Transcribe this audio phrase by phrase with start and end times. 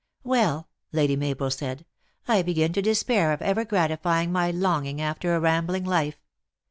[0.23, 1.85] "Well," Lady Mabel said,"
[2.27, 6.17] I begin to despair of ever gratifying my longing after a rambling life.